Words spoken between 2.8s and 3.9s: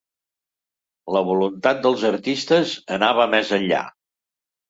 anava més enllà.